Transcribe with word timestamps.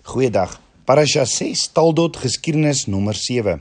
Goeiedag. 0.00 0.60
Parasha 0.84 1.26
6 1.28 1.68
Taldot 1.72 2.16
geskiedenis 2.16 2.86
nommer 2.86 3.14
7. 3.14 3.60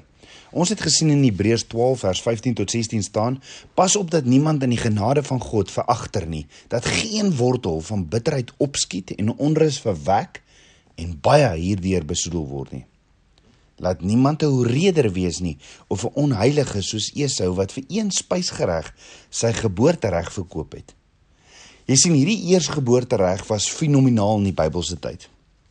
Ons 0.56 0.70
het 0.72 0.80
gesien 0.82 1.12
in 1.12 1.24
Hebreërs 1.26 1.66
12 1.68 2.00
vers 2.00 2.22
15 2.24 2.54
tot 2.56 2.72
16 2.72 3.04
staan: 3.04 3.42
Pas 3.76 3.96
op 3.96 4.12
dat 4.12 4.26
niemand 4.26 4.64
in 4.64 4.72
die 4.72 4.80
genade 4.80 5.24
van 5.24 5.42
God 5.42 5.72
veragter 5.72 6.28
nie, 6.28 6.46
dat 6.72 6.86
geen 6.86 7.36
wortel 7.36 7.82
van 7.82 8.08
bitterheid 8.08 8.54
opskiet 8.58 9.12
en 9.16 9.36
onrus 9.36 9.82
verwek 9.84 10.40
en 10.96 11.18
baie 11.22 11.50
hierdeur 11.58 12.06
besoedel 12.06 12.48
word 12.48 12.72
nie. 12.72 12.86
Laat 13.76 14.02
niemand 14.02 14.42
'n 14.44 14.46
hoereder 14.56 15.12
wees 15.12 15.40
nie 15.40 15.58
of 15.88 16.06
'n 16.06 16.14
onheilige 16.14 16.82
soos 16.82 17.12
Esau 17.16 17.54
wat 17.56 17.72
vir 17.72 17.84
een 17.88 18.12
spysgereg 18.12 18.94
sy 19.30 19.52
geboortereg 19.52 20.32
verkoop 20.32 20.72
het. 20.72 20.96
Jy 21.86 21.96
sien 21.96 22.14
hierdie 22.14 22.44
eersgeboortereg 22.56 23.48
was 23.48 23.70
fenomenaal 23.70 24.38
in 24.38 24.44
die 24.44 24.54
Bybelse 24.54 25.00
tyd. 25.00 25.30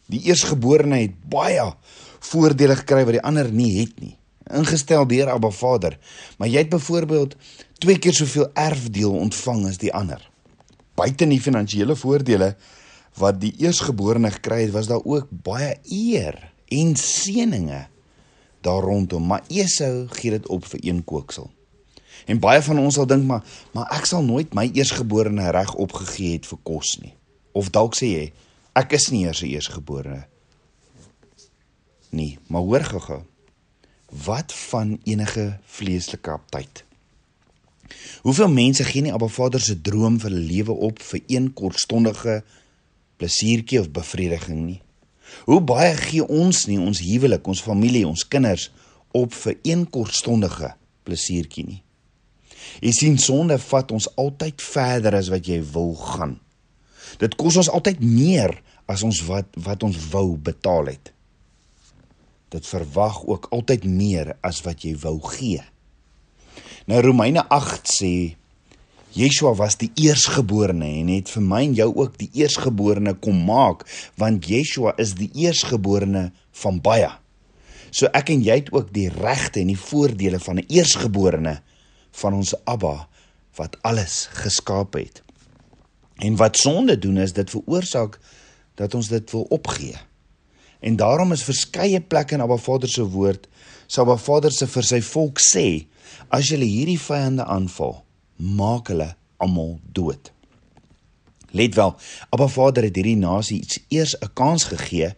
Die 0.08 0.22
eersgeborene 0.28 1.02
het 1.02 1.16
baie 1.28 1.64
voordele 2.30 2.76
gekry 2.80 3.04
wat 3.04 3.18
die 3.18 3.24
ander 3.24 3.50
nie 3.52 3.72
het 3.80 3.98
nie. 4.00 4.14
Ingestel 4.48 5.04
deur 5.08 5.28
Abba 5.34 5.50
Vader, 5.52 5.98
maar 6.40 6.48
jy 6.48 6.62
het 6.64 6.72
byvoorbeeld 6.72 7.34
twee 7.82 7.98
keer 8.00 8.16
soveel 8.16 8.48
erfdeel 8.56 9.12
ontvang 9.12 9.66
as 9.68 9.80
die 9.82 9.92
ander. 9.92 10.22
Buite 10.96 11.28
die 11.28 11.40
finansiële 11.40 11.96
voordele 11.96 12.54
wat 13.18 13.40
die 13.42 13.52
eersgeborene 13.60 14.30
gekry 14.38 14.62
het, 14.64 14.72
was 14.72 14.88
daar 14.88 15.04
ook 15.04 15.28
baie 15.30 15.76
eer 15.84 16.38
en 16.72 16.96
seëninge 16.96 17.84
daar 18.64 18.82
rondom, 18.82 19.26
maar 19.26 19.44
Esau 19.48 20.08
gee 20.16 20.34
dit 20.34 20.48
op 20.48 20.64
vir 20.66 20.80
een 20.82 21.04
kooksel. 21.04 21.50
En 22.26 22.40
baie 22.42 22.62
van 22.62 22.80
ons 22.80 22.96
sal 22.98 23.06
dink 23.08 23.24
maar 23.28 23.44
maar 23.72 23.88
ek 23.94 24.08
sal 24.08 24.24
nooit 24.24 24.54
my 24.56 24.66
eersgeborene 24.72 25.50
reg 25.54 25.74
opgegee 25.74 26.38
het 26.38 26.48
vir 26.48 26.58
kos 26.66 26.96
nie. 27.02 27.14
Of 27.52 27.70
dalk 27.74 27.96
sê 27.96 28.10
jy 28.10 28.26
Ek 28.76 28.92
is 28.92 29.08
nie 29.10 29.24
eers 29.26 29.42
eersgebore 29.42 30.26
nie, 32.10 32.38
maar 32.48 32.64
hoor 32.64 32.84
gou-gou. 32.88 33.22
Wat 34.24 34.52
van 34.70 34.94
enige 35.04 35.58
vleeslike 35.66 36.30
aptyd? 36.30 36.84
Hoeveel 38.24 38.48
mense 38.48 38.84
gee 38.84 39.04
nie 39.04 39.12
Abba 39.12 39.28
Vader 39.28 39.60
se 39.60 39.76
droom 39.80 40.18
vir 40.20 40.30
'n 40.30 40.46
lewe 40.52 40.72
op 40.72 41.02
vir 41.02 41.20
een 41.26 41.52
kortstondige 41.52 42.42
plesiertjie 43.16 43.80
of 43.80 43.90
bevrediging 43.90 44.64
nie? 44.64 44.80
Hoe 45.44 45.60
baie 45.60 45.96
gee 45.96 46.26
ons 46.26 46.66
nie 46.66 46.78
ons 46.80 47.00
huwelik, 47.00 47.46
ons 47.46 47.62
familie, 47.62 48.06
ons 48.06 48.28
kinders 48.28 48.70
op 49.12 49.32
vir 49.34 49.58
een 49.62 49.90
kortstondige 49.90 50.74
plesiertjie 51.02 51.64
nie? 51.66 51.82
Jy 52.80 52.92
sien 52.92 53.18
sonde 53.18 53.58
vat 53.58 53.92
ons 53.92 54.08
altyd 54.16 54.62
verder 54.62 55.14
as 55.14 55.28
wat 55.28 55.46
jy 55.46 55.62
wil 55.72 55.94
gaan. 55.94 56.40
Dit 57.18 57.36
kos 57.40 57.56
ons 57.56 57.70
altyd 57.72 58.00
meer 58.04 58.54
as 58.88 59.04
ons 59.06 59.22
wat 59.28 59.56
wat 59.64 59.82
ons 59.86 59.96
wou 60.12 60.36
betaal 60.36 60.92
het. 60.92 61.12
Dit 62.48 62.66
verwag 62.66 63.20
ook 63.28 63.50
altyd 63.52 63.84
meer 63.84 64.36
as 64.40 64.62
wat 64.64 64.84
jy 64.84 64.94
wou 65.02 65.18
gee. 65.34 65.62
Nou 66.88 67.00
Romeine 67.04 67.44
8 67.52 67.90
sê 67.92 68.12
Yeshua 69.16 69.54
was 69.56 69.78
die 69.80 69.90
eersgeborene 69.98 70.88
en 71.00 71.08
het 71.12 71.30
vir 71.32 71.44
my 71.44 71.62
en 71.66 71.74
jou 71.76 71.88
ook 71.90 72.18
die 72.20 72.30
eersgeborene 72.38 73.14
kom 73.24 73.40
maak 73.48 73.86
want 74.20 74.48
Yeshua 74.48 74.94
is 75.00 75.14
die 75.18 75.30
eersgeborene 75.44 76.28
van 76.62 76.80
baie. 76.84 77.10
So 77.90 78.08
ek 78.16 78.32
en 78.34 78.44
jy 78.44 78.60
het 78.60 78.72
ook 78.74 78.92
die 78.92 79.08
regte 79.12 79.62
en 79.62 79.72
die 79.72 79.80
voordele 79.80 80.40
van 80.40 80.60
'n 80.60 80.68
eersgeborene 80.68 81.60
van 82.20 82.34
ons 82.34 82.54
Abba 82.64 83.08
wat 83.56 83.76
alles 83.82 84.28
geskaap 84.32 84.94
het. 84.94 85.22
En 86.18 86.36
wat 86.36 86.56
sonde 86.56 86.98
doen 86.98 87.16
is 87.22 87.32
dit 87.32 87.50
veroorsaak 87.50 88.18
dat 88.74 88.94
ons 88.94 89.08
dit 89.08 89.30
wil 89.30 89.46
opgee. 89.54 89.96
En 90.80 90.96
daarom 90.96 91.32
is 91.32 91.42
verskeie 91.42 92.00
plekke 92.00 92.34
in 92.34 92.42
Abba 92.42 92.56
Vader 92.56 92.88
se 92.88 93.04
woord, 93.06 93.48
sal 93.86 94.04
Abba 94.04 94.16
Vader 94.22 94.54
se 94.54 94.66
vir 94.70 94.86
sy 94.86 95.00
volk 95.02 95.42
sê, 95.42 95.66
as 96.30 96.50
julle 96.50 96.66
hierdie 96.66 96.98
vyande 97.02 97.46
aanval, 97.46 98.00
maak 98.36 98.90
hulle 98.92 99.12
almal 99.42 99.78
dood. 99.94 100.30
Let 101.50 101.74
wel, 101.74 101.94
Abba 102.30 102.46
Vader 102.52 102.86
het 102.86 102.98
hierdie 102.98 103.18
nasie 103.18 103.62
iets 103.62 103.80
eers 103.88 104.14
'n 104.22 104.30
kans 104.34 104.68
gegee 104.70 105.14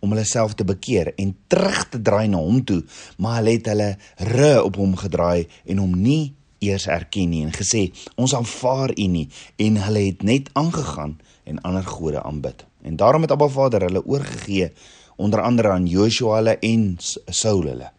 om 0.00 0.10
hulle 0.10 0.24
self 0.24 0.54
te 0.54 0.64
bekeer 0.64 1.12
en 1.16 1.36
terug 1.46 1.88
te 1.88 2.02
draai 2.02 2.28
na 2.28 2.38
hom 2.38 2.64
toe, 2.64 2.82
maar 3.18 3.36
hulle 3.36 3.56
het 3.56 3.66
hulle 3.66 3.96
rug 4.16 4.64
op 4.64 4.76
hom 4.76 4.96
gedraai 4.96 5.46
en 5.64 5.78
hom 5.78 5.94
nie 6.02 6.34
eers 6.62 6.86
erken 6.86 7.32
nie 7.32 7.42
en 7.46 7.54
gesê 7.54 7.88
ons 8.14 8.34
aanvaar 8.34 8.94
u 8.96 9.08
nie 9.16 9.28
en 9.62 9.80
hulle 9.86 10.04
het 10.08 10.22
net 10.26 10.50
aangegaan 10.58 11.18
en 11.44 11.60
ander 11.66 11.86
gode 11.86 12.22
aanbid. 12.22 12.64
En 12.82 12.96
daarom 12.96 13.22
het 13.26 13.34
Abba 13.34 13.48
Vader 13.48 13.88
hulle 13.88 14.04
oorgegee 14.06 14.72
onder 15.16 15.42
andere 15.42 15.74
aan 15.74 15.86
Joshua 15.86 16.38
hulle 16.40 16.56
en 16.58 16.96
Saul 17.26 17.66
hulle. 17.66 17.90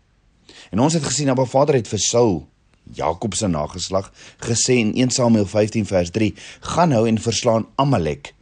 En 0.72 0.80
ons 0.80 0.94
het 0.94 1.04
gesien 1.04 1.30
Abba 1.30 1.46
Vader 1.46 1.76
het 1.76 1.88
vir 1.88 2.00
Saul 2.00 2.42
Jakob 2.84 3.34
se 3.34 3.48
nageslag 3.48 4.12
gesê 4.44 4.76
in 4.82 4.94
1 4.94 5.10
Samuel 5.10 5.46
15 5.46 5.86
vers 5.86 6.10
3: 6.12 6.34
"Gaan 6.60 6.90
nou 6.90 7.08
en 7.08 7.20
verslaan 7.20 7.68
Amalek, 7.76 8.34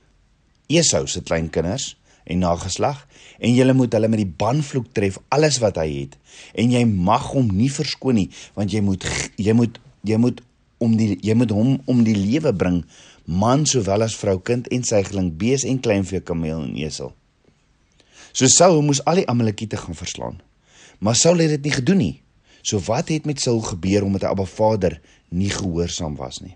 Esau 0.68 1.08
se 1.08 1.22
kleinkinders 1.22 1.98
en 2.24 2.38
nageslag, 2.38 3.08
en 3.40 3.54
jy 3.54 3.72
moet 3.74 3.94
hulle 3.94 4.08
met 4.08 4.20
die 4.20 4.34
banvloek 4.38 4.92
tref 4.94 5.18
alles 5.28 5.58
wat 5.60 5.76
hy 5.76 5.90
het, 6.02 6.18
en 6.54 6.72
jy 6.72 6.86
mag 6.86 7.32
hom 7.34 7.50
nie 7.56 7.72
verskoon 7.72 8.16
nie, 8.16 8.30
want 8.54 8.72
jy 8.72 8.82
moet 8.82 9.06
jy 9.36 9.54
moet 9.54 9.80
jy 10.08 10.18
moet 10.18 10.42
om 10.82 10.96
die 10.98 11.16
jy 11.22 11.36
moet 11.38 11.54
hom 11.54 11.78
om 11.90 12.04
die 12.06 12.18
lewe 12.18 12.54
bring. 12.54 12.82
Man 13.26 13.66
sowel 13.70 14.08
as 14.08 14.18
vrou 14.18 14.40
kind 14.42 14.68
en 14.74 14.86
suigeling 14.86 15.32
bees 15.38 15.66
en 15.68 15.80
kleinvee 15.80 16.24
kameel 16.26 16.64
en 16.66 16.76
esel. 16.82 17.14
So 18.32 18.48
Saul 18.50 18.82
moes 18.86 19.04
al 19.06 19.22
die 19.22 19.28
amalekiete 19.30 19.78
gaan 19.78 19.98
verslaan. 19.98 20.40
Maar 21.00 21.18
Saul 21.20 21.44
het 21.44 21.56
dit 21.56 21.68
nie 21.68 21.76
gedoen 21.76 22.02
nie. 22.02 22.16
So 22.62 22.82
wat 22.88 23.12
het 23.14 23.28
met 23.30 23.42
Saul 23.42 23.62
gebeur 23.66 24.06
omdat 24.08 24.26
hy 24.26 24.32
Abba 24.34 24.46
Vader 24.50 24.98
nie 25.30 25.50
gehoorsaam 25.54 26.16
was 26.20 26.42
nie? 26.42 26.56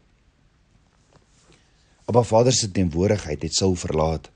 Abba 2.06 2.24
Vader 2.24 2.54
se 2.54 2.70
teenwoordigheid 2.72 3.42
het 3.46 3.58
Saul 3.58 3.76
verlaat. 3.80 4.30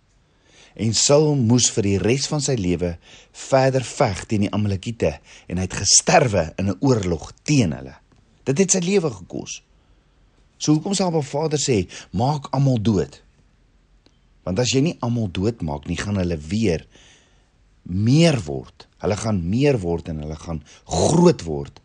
En 0.79 0.93
Saul 0.97 1.35
moes 1.37 1.69
vir 1.73 1.85
die 1.85 1.97
res 2.01 2.27
van 2.29 2.41
sy 2.41 2.55
lewe 2.57 2.95
verder 3.35 3.85
veg 3.85 4.25
teen 4.29 4.45
die 4.45 4.53
amalekiete 4.53 5.15
en 5.47 5.57
hy 5.57 5.65
het 5.65 5.79
gesterwe 5.81 6.51
in 6.57 6.69
'n 6.69 6.77
oorlog 6.79 7.31
teen 7.43 7.73
hulle 7.73 7.98
Dit 8.49 8.63
het 8.63 8.73
sy 8.73 8.81
lewe 8.83 9.11
gekos. 9.13 9.59
So 10.59 10.75
hoekom 10.75 10.95
sê 10.97 11.05
Abba 11.05 11.21
Vader 11.23 11.61
sê, 11.61 11.83
maak 12.11 12.49
almal 12.55 12.81
dood? 12.83 13.19
Want 14.47 14.59
as 14.59 14.73
jy 14.73 14.81
nie 14.83 14.97
almal 15.05 15.29
doodmaak 15.35 15.85
nie, 15.87 15.99
gaan 15.99 16.17
hulle 16.19 16.39
weer 16.49 16.87
meer 17.89 18.37
word. 18.45 18.87
Hulle 19.01 19.17
gaan 19.17 19.43
meer 19.49 19.79
word 19.81 20.09
en 20.11 20.23
hulle 20.23 20.37
gaan 20.39 20.63
groot 20.89 21.45
word. 21.47 21.79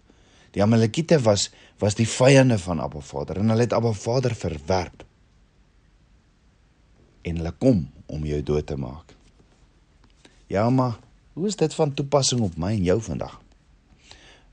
Die 0.55 0.63
Amalekiete 0.63 1.19
was 1.25 1.51
was 1.83 1.97
die 1.99 2.07
vyande 2.09 2.57
van 2.63 2.81
Abba 2.81 3.01
Vader 3.03 3.41
en 3.43 3.51
hulle 3.51 3.67
het 3.67 3.75
Abba 3.77 3.93
Vader 3.93 4.33
verwerp. 4.39 5.03
En 7.27 7.41
hulle 7.41 7.53
kom 7.61 7.83
om 8.07 8.25
jou 8.25 8.41
dood 8.47 8.67
te 8.67 8.77
maak. 8.79 9.13
Ja, 10.49 10.69
maar 10.71 11.01
hoe 11.35 11.49
is 11.51 11.59
dit 11.59 11.75
van 11.75 11.95
toepassing 11.95 12.45
op 12.47 12.57
my 12.57 12.73
en 12.77 12.87
jou 12.87 13.01
vandag? 13.03 13.41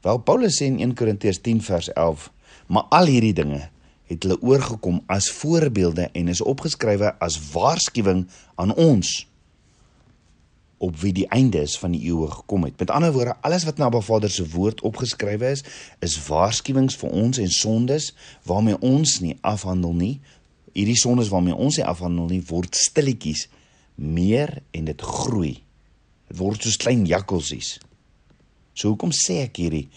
Wel 0.01 0.17
Paulus 0.25 0.57
sê 0.57 0.65
in 0.65 0.79
1 0.81 0.95
Korintiërs 0.97 1.41
10 1.45 1.61
vers 1.61 1.91
11, 1.93 2.31
maar 2.73 2.87
al 2.89 3.05
hierdie 3.05 3.35
dinge 3.37 3.67
het 4.09 4.23
hulle 4.25 4.39
oorgekom 4.41 5.03
as 5.05 5.29
voorbeelde 5.31 6.09
en 6.17 6.31
is 6.31 6.41
opgeskrywe 6.41 7.13
as 7.21 7.37
waarskuwing 7.53 8.25
aan 8.59 8.73
ons 8.75 9.11
op 10.81 10.97
wie 11.03 11.13
die 11.13 11.27
einde 11.29 11.61
is 11.61 11.77
van 11.77 11.93
die 11.93 12.01
eeue 12.09 12.25
gekom 12.31 12.65
het. 12.65 12.79
Met 12.81 12.89
ander 12.89 13.13
woorde, 13.13 13.35
alles 13.45 13.67
wat 13.67 13.77
na 13.77 13.91
Abba 13.91 14.01
Vader 14.01 14.31
se 14.33 14.47
woord 14.49 14.81
opgeskrywe 14.81 15.51
is, 15.53 15.61
is 16.01 16.17
waarskuwings 16.25 16.97
vir 16.97 17.13
ons 17.21 17.37
en 17.37 17.53
sondes 17.53 18.09
waarmee 18.49 18.79
ons 18.81 19.19
nie 19.21 19.35
afhandel 19.45 19.93
nie. 19.93 20.15
Hierdie 20.73 20.97
sondes 20.97 21.29
waarmee 21.29 21.53
ons 21.53 21.77
nie 21.77 21.85
afhandel 21.85 22.31
nie, 22.33 22.41
word 22.49 22.75
stilletjies 22.75 23.45
meer 24.01 24.57
en 24.73 24.89
dit 24.89 25.05
groei. 25.05 25.53
Dit 26.31 26.41
word 26.41 26.65
soos 26.65 26.81
klein 26.81 27.05
jakkalsies. 27.05 27.75
So 28.73 28.93
hoekom 28.93 29.13
sê 29.15 29.41
ek 29.45 29.61
hierdie? 29.61 29.87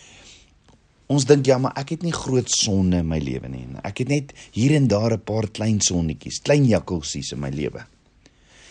Ons 1.12 1.26
dink 1.28 1.46
ja, 1.46 1.58
maar 1.60 1.74
ek 1.76 1.94
het 1.94 2.04
nie 2.06 2.14
groot 2.16 2.48
sonde 2.48 3.02
in 3.02 3.08
my 3.08 3.18
lewe 3.20 3.50
nie. 3.52 3.66
Ek 3.84 4.00
het 4.02 4.08
net 4.10 4.32
hier 4.56 4.72
en 4.76 4.88
daar 4.88 5.12
'n 5.12 5.20
paar 5.20 5.48
klein 5.48 5.80
sonnetjies, 5.80 6.40
klein 6.42 6.64
jakkalsies 6.64 7.32
in 7.32 7.40
my 7.40 7.50
lewe. 7.50 7.84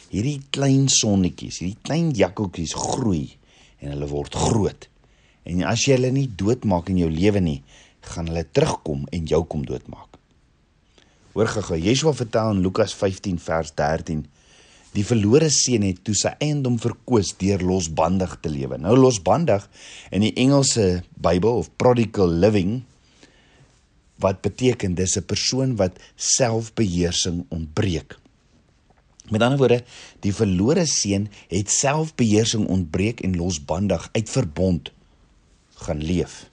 Hierdie 0.10 0.42
klein 0.50 0.90
sonnetjies, 0.90 1.60
hierdie 1.60 1.82
klein 1.84 2.12
jakkalsies 2.12 2.74
groei 2.74 3.38
en 3.80 3.92
hulle 3.92 4.08
word 4.08 4.34
groot. 4.36 4.90
En 5.46 5.64
as 5.64 5.86
jy 5.86 5.94
hulle 5.94 6.12
nie 6.12 6.28
doodmaak 6.28 6.90
in 6.90 6.98
jou 6.98 7.10
lewe 7.10 7.40
nie, 7.40 7.64
gaan 8.02 8.28
hulle 8.28 8.46
terugkom 8.52 9.08
en 9.12 9.26
jou 9.26 9.44
kom 9.46 9.66
doodmaak. 9.66 10.18
Hoor 11.34 11.48
gou-gou, 11.48 11.78
Yeshua 11.78 12.14
vertel 12.14 12.52
in 12.52 12.62
Lukas 12.62 12.94
15 12.94 13.40
vers 13.40 13.72
13 13.74 14.26
Die 14.94 15.06
verlore 15.06 15.50
seun 15.50 15.86
het 15.88 16.04
toe 16.06 16.14
sy 16.18 16.36
eiendom 16.44 16.78
verkoos 16.82 17.34
deur 17.40 17.62
losbandig 17.66 18.36
te 18.44 18.52
lewe. 18.54 18.78
Nou 18.78 18.94
losbandig 18.98 19.66
in 20.14 20.22
die 20.22 20.34
Engelse 20.38 21.04
Bybel 21.18 21.64
of 21.64 21.72
prodigal 21.82 22.30
living 22.30 22.84
wat 24.22 24.44
beteken 24.46 24.96
dis 24.96 25.18
'n 25.18 25.26
persoon 25.26 25.76
wat 25.76 25.98
selfbeheersing 26.16 27.46
ontbreek. 27.50 28.18
Met 29.32 29.42
ander 29.42 29.58
woorde, 29.58 29.84
die 30.20 30.34
verlore 30.34 30.86
seun 30.86 31.30
het 31.48 31.72
selfbeheersing 31.72 32.68
ontbreek 32.68 33.22
en 33.22 33.36
losbandig 33.36 34.10
uit 34.12 34.30
verbond 34.30 34.92
gaan 35.86 36.04
leef. 36.04 36.50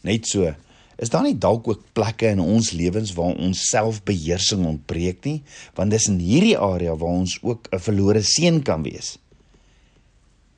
Net 0.00 0.28
so, 0.28 0.54
is 0.96 1.10
daar 1.10 1.22
nie 1.26 1.38
dalk 1.38 1.68
ook 1.68 1.82
plekke 1.92 2.30
in 2.34 2.40
ons 2.40 2.70
lewens 2.76 3.12
waar 3.16 3.34
ons 3.34 3.66
selfbeheersing 3.70 4.66
ontbreek 4.66 5.24
nie, 5.24 5.42
want 5.74 5.90
dis 5.90 6.08
in 6.10 6.18
hierdie 6.22 6.58
area 6.58 6.94
waar 6.94 7.20
ons 7.24 7.38
ook 7.42 7.68
'n 7.72 7.78
verlore 7.78 8.22
seun 8.22 8.62
kan 8.62 8.82
wees. 8.82 9.18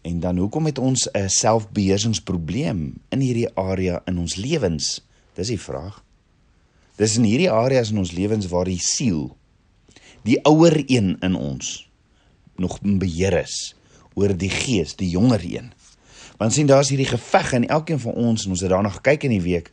En 0.03 0.21
dan 0.21 0.37
hoekom 0.37 0.67
het 0.67 0.79
ons 0.79 1.09
'n 1.13 1.29
selfbeheersingsprobleem 1.29 2.95
in 3.09 3.21
hierdie 3.21 3.55
area 3.55 4.03
in 4.07 4.19
ons 4.19 4.37
lewens? 4.37 5.03
Dis 5.35 5.49
die 5.49 5.61
vraag. 5.61 6.05
Dis 6.97 7.17
in 7.17 7.25
hierdie 7.25 7.51
areas 7.51 7.91
in 7.91 7.99
ons 7.99 8.13
lewens 8.13 8.47
waar 8.49 8.65
die 8.65 8.81
siel, 8.81 9.37
die 10.23 10.39
ouer 10.45 10.83
een 10.87 11.17
in 11.21 11.35
ons 11.35 11.89
nog 12.57 12.79
in 12.83 12.99
beheer 12.99 13.43
is 13.43 13.75
oor 14.15 14.33
die 14.37 14.51
gees, 14.51 14.97
die 14.97 15.11
jonger 15.13 15.45
een. 15.45 15.73
Want 16.41 16.53
sien 16.53 16.67
daar's 16.67 16.89
hierdie 16.89 17.09
geveg 17.09 17.53
in 17.53 17.69
elkeen 17.69 18.01
van 18.01 18.13
ons 18.13 18.45
en 18.45 18.51
ons 18.51 18.61
het 18.65 18.73
daarna 18.73 18.89
gekyk 18.89 19.29
in 19.29 19.37
die 19.37 19.45
week. 19.45 19.73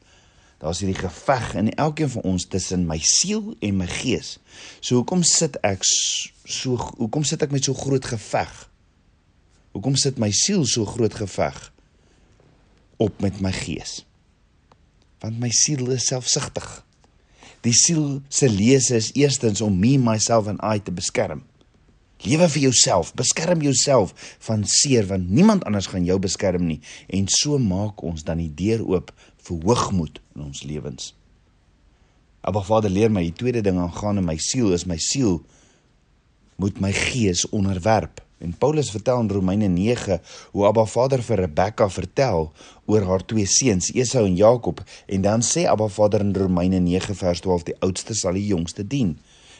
Daar's 0.64 0.80
hierdie 0.80 1.00
geveg 1.02 1.54
in 1.60 1.74
elkeen 1.76 2.10
van 2.10 2.22
ons 2.22 2.46
tussen 2.48 2.86
my 2.88 2.96
siel 3.04 3.52
en 3.60 3.82
my 3.82 3.88
gees. 3.92 4.38
So 4.80 5.02
hoekom 5.02 5.26
sit 5.28 5.58
ek 5.60 5.84
so 5.84 6.78
hoekom 7.02 7.26
sit 7.28 7.44
ek 7.44 7.52
met 7.52 7.68
so 7.68 7.76
groot 7.76 8.06
geveg? 8.08 8.54
Hoekom 9.76 9.98
sit 10.00 10.22
my 10.24 10.32
siel 10.32 10.64
so 10.64 10.88
groot 10.88 11.12
geveg 11.20 11.58
op 13.04 13.20
met 13.26 13.42
my 13.44 13.52
gees? 13.52 14.06
Want 15.20 15.42
my 15.44 15.52
siel 15.52 15.92
is 15.92 16.08
selfsugtig. 16.08 16.70
Die 17.68 17.76
siel 17.76 18.22
se 18.32 18.48
lese 18.48 18.96
is 19.02 19.12
eerstens 19.20 19.60
om 19.64 19.76
me 19.76 19.98
myself 20.00 20.48
en 20.48 20.64
I 20.64 20.80
te 20.80 20.96
beskerm. 20.96 21.44
Lewe 22.24 22.48
vir 22.48 22.70
jouself, 22.70 23.12
beskerm 23.20 23.60
jouself 23.66 24.14
van 24.48 24.64
seer 24.64 25.10
want 25.12 25.28
niemand 25.28 25.68
anders 25.68 25.92
gaan 25.92 26.08
jou 26.08 26.16
beskerm 26.24 26.70
nie 26.70 26.80
en 27.12 27.28
so 27.28 27.60
maak 27.60 28.00
ons 28.00 28.24
dan 28.24 28.40
die 28.40 28.52
deur 28.64 28.86
oop 28.88 29.12
vir 29.48 29.60
hoogmoed 29.64 30.22
in 30.36 30.46
ons 30.48 30.64
lewens. 30.64 31.14
Abba 32.44 32.62
Vader 32.62 32.92
leer 32.92 33.12
my 33.12 33.24
die 33.24 33.36
tweede 33.36 33.62
ding 33.64 33.80
aangaande 33.80 34.22
my 34.22 34.36
siel 34.38 34.74
is 34.76 34.88
my 34.90 34.98
siel 35.00 35.42
moet 36.60 36.80
my 36.80 36.92
gees 36.92 37.46
onderwerp. 37.50 38.22
En 38.44 38.52
Paulus 38.58 38.90
vertel 38.92 39.20
in 39.20 39.30
Romeine 39.32 39.68
9 39.68 40.22
hoe 40.52 40.66
Abba 40.68 40.84
Vader 40.86 41.22
vir 41.24 41.40
Rebekka 41.46 41.88
vertel 41.90 42.50
oor 42.86 43.06
haar 43.08 43.24
twee 43.26 43.48
seuns, 43.48 43.88
Esau 43.96 44.26
en 44.28 44.36
Jakob, 44.36 44.82
en 45.08 45.24
dan 45.24 45.42
sê 45.42 45.64
Abba 45.72 45.88
Vader 45.88 46.20
in 46.20 46.36
Romeine 46.36 46.80
9 46.84 47.16
vers 47.16 47.40
12 47.40 47.64
die 47.70 47.78
oudste 47.80 48.16
sal 48.20 48.36
die 48.36 48.46
jongste 48.46 48.84
dien. 48.88 49.16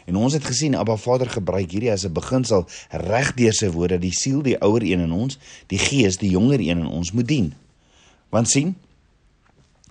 En 0.06 0.20
ons 0.20 0.36
het 0.36 0.44
gesien 0.44 0.76
Abba 0.76 0.98
Vader 1.00 1.32
gebruik 1.32 1.72
hierdie 1.72 1.92
as 1.92 2.04
'n 2.04 2.12
beginsel 2.12 2.68
reg 2.92 3.34
deur 3.40 3.54
sy 3.54 3.70
woorde, 3.72 4.00
die 4.00 4.12
siel, 4.12 4.42
die 4.42 4.60
ouer 4.60 4.84
een 4.84 5.00
in 5.00 5.12
ons, 5.12 5.40
die 5.68 5.80
gees, 5.80 6.18
die 6.18 6.30
jonger 6.30 6.60
een 6.60 6.84
in 6.84 6.88
ons 6.88 7.12
moet 7.12 7.28
dien. 7.28 7.54
Want 8.30 8.50
sien, 8.50 8.76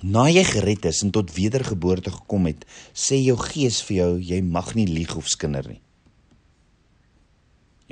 na 0.03 0.29
jy 0.29 0.45
gered 0.45 0.85
is 0.85 1.03
en 1.03 1.11
tot 1.11 1.35
wedergeboorte 1.35 2.11
gekom 2.11 2.47
het, 2.47 2.67
sê 2.95 3.17
jou 3.23 3.37
gees 3.37 3.83
vir 3.83 3.97
jou 3.97 4.13
jy 4.21 4.43
mag 4.43 4.75
nie 4.75 4.87
lieg 4.87 5.17
of 5.17 5.29
skinder 5.29 5.69
nie 5.69 5.81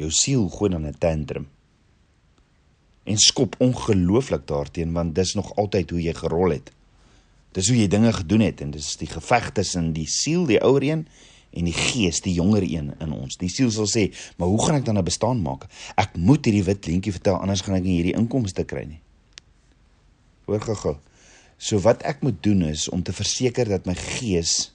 jou 0.01 0.11
siel 0.11 0.49
gooi 0.49 0.71
dan 0.71 0.87
'n 0.87 0.99
tantrum 0.99 1.47
en 3.05 3.19
skop 3.19 3.57
ongelooflik 3.59 4.47
daarteen 4.47 4.93
want 4.93 5.15
dis 5.15 5.35
nog 5.35 5.57
altyd 5.57 5.91
hoe 5.91 6.03
jy 6.03 6.15
gerol 6.15 6.51
het. 6.51 6.71
Dis 7.53 7.69
hoe 7.69 7.77
jy 7.79 7.89
dinge 7.89 8.13
gedoen 8.13 8.41
het 8.41 8.61
en 8.61 8.71
dis 8.71 8.97
die 8.97 9.09
geveg 9.11 9.51
tussen 9.53 9.93
die 9.93 10.07
siel, 10.07 10.47
die 10.47 10.61
ouer 10.63 10.83
een 10.83 11.07
en 11.51 11.65
die 11.65 11.75
gees, 11.75 12.21
die 12.21 12.35
jonger 12.35 12.63
een 12.63 12.93
in 13.01 13.13
ons. 13.13 13.37
Die 13.37 13.49
siel 13.49 13.71
sal 13.71 13.89
sê, 13.91 14.15
"Maar 14.37 14.49
hoe 14.49 14.67
gaan 14.67 14.77
ek 14.77 14.85
dan 14.85 14.99
'n 14.99 15.05
bestaan 15.05 15.43
maak? 15.43 15.67
Ek 15.97 16.17
moet 16.17 16.45
hierdie 16.45 16.65
wit 16.65 16.87
lintjie 16.87 17.13
vertel 17.13 17.35
anders 17.35 17.61
gaan 17.61 17.75
ek 17.75 17.83
nie 17.83 18.03
hierdie 18.03 18.19
inkomste 18.19 18.65
kry 18.65 18.85
nie." 18.85 19.01
Hoor 20.45 20.61
gou-gou. 20.61 20.97
So 21.61 21.77
wat 21.85 22.01
ek 22.09 22.23
moet 22.25 22.39
doen 22.41 22.63
is 22.71 22.87
om 22.89 23.03
te 23.05 23.13
verseker 23.13 23.69
dat 23.69 23.85
my 23.85 23.93
gees 23.99 24.71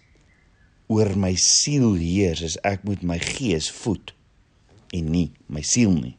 oor 0.85 1.09
my 1.17 1.31
siel 1.41 1.95
heers, 1.97 2.43
is 2.45 2.59
ek 2.61 2.83
moet 2.85 3.01
my 3.01 3.17
gees 3.17 3.71
voed 3.73 4.13
en 4.93 5.07
nie 5.09 5.31
my 5.49 5.63
siel 5.65 5.95
nie. 5.97 6.13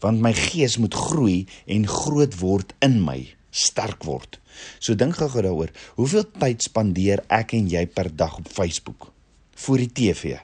Want 0.00 0.22
my 0.24 0.32
gees 0.32 0.78
moet 0.80 0.96
groei 0.96 1.42
en 1.70 1.84
groot 1.86 2.38
word 2.40 2.72
in 2.82 3.02
my, 3.04 3.18
sterk 3.52 4.06
word. 4.08 4.38
So 4.80 4.96
dink 4.96 5.18
gou 5.20 5.28
daaroor, 5.28 5.74
hoeveel 5.98 6.24
tyd 6.40 6.64
spandeer 6.64 7.20
ek 7.28 7.52
en 7.58 7.68
jy 7.68 7.84
per 7.92 8.08
dag 8.16 8.38
op 8.40 8.48
Facebook, 8.48 9.10
voor 9.60 9.84
die 9.84 9.92
TV 9.92 10.38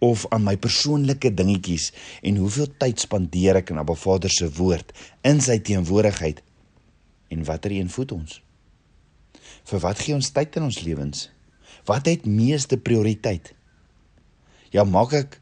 of 0.00 0.22
aan 0.32 0.46
my 0.46 0.54
persoonlike 0.56 1.28
dingetjies 1.36 1.90
en 2.24 2.38
hoeveel 2.40 2.70
tyd 2.80 3.02
spandeer 3.02 3.58
ek 3.60 3.74
in 3.74 3.82
Abba 3.82 3.98
Vader 3.98 4.32
se 4.32 4.46
woord 4.56 4.94
in 5.28 5.42
sy 5.44 5.58
teenwoordigheid 5.60 6.40
en 7.34 7.44
watter 7.50 7.74
een 7.76 7.90
voed 7.92 8.14
ons? 8.16 8.38
Vir 9.64 9.80
wat 9.80 9.98
gee 9.98 10.14
ons 10.14 10.30
tyd 10.30 10.56
in 10.56 10.62
ons 10.62 10.80
lewens? 10.82 11.30
Wat 11.84 12.06
het 12.06 12.26
meeste 12.26 12.78
prioriteit? 12.78 13.54
Ja, 14.70 14.84
maak 14.84 15.12
ek 15.12 15.40